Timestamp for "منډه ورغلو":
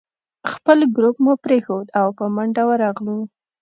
2.35-3.19